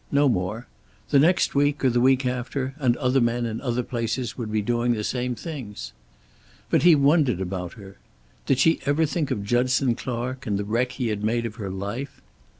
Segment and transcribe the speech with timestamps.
[0.11, 0.65] No more.
[1.11, 4.63] The next week, or the week after, and other men in other places would be
[4.63, 5.93] doing the same things.
[6.71, 7.99] But he wondered about her,
[8.47, 8.47] sometimes.
[8.47, 11.69] Did she ever think of Judson Clark, and the wreck he had made of her
[11.69, 12.19] life?